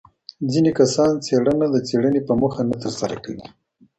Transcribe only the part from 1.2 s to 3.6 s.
څېړنه د څېړني په موخه نه ترسره کوي.